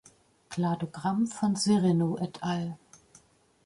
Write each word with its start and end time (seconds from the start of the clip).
Kladogramm 0.49 1.27
von 1.27 1.55
Sereno 1.55 2.17
et 2.17 2.39
al. 2.41 2.75